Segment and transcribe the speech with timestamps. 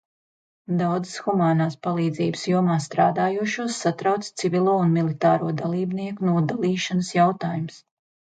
[0.77, 7.79] Daudzus humānās palīdzības jomā strādājošos satrauc civilo un militāro dalībnieku nodalīšanas jautājums.